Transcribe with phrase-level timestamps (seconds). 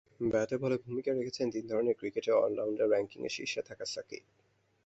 [0.31, 4.23] ব্যাটে বলে ভূমিকা রেখেছেন তিন ধরনের ক্রিকেটে অলরাউন্ডার র্যাঙ্কিংয়ে শীর্ষে থাকা সাকিব।